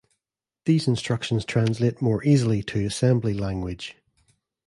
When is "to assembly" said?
2.63-3.35